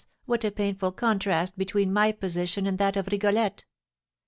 [0.25, 3.65] what a painful contrast between my position and that of Rigolette.